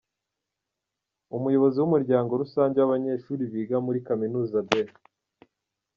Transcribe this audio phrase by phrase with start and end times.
[1.37, 4.69] Umuyobozi w’umuryango rusange w’abanyeshuri biga muri iyi kaminuza, B.